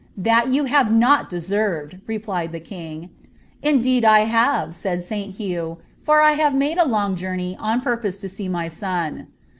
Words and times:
"That 0.17 0.47
you 0.47 0.63
have 0.65 0.91
not 0.91 1.29
deserved," 1.29 1.97
replied 2.07 2.53
the 2.53 2.59
king." 2.59 3.11
Indeed 3.61 4.03
I 4.03 4.21
have," 4.21 4.73
said 4.73 5.03
St. 5.03 5.35
Hugh," 5.35 5.77
for 6.01 6.21
1 6.23 6.37
hare 6.37 6.49
made 6.49 6.79
a 6.79 6.87
long 6.87 7.15
joamev 7.15 7.55
m 7.63 7.81
purpose 7.81 8.17
to 8.17 8.27
see 8.27 8.49
my 8.49 8.67
son." 8.67 9.27